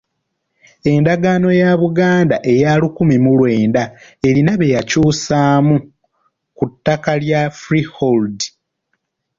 [0.93, 3.83] Endagaano ya Buganda eya lukumi mu lwenda
[4.27, 5.75] erina bye yakyusaamu
[6.57, 8.37] ku ttaka lya freehold.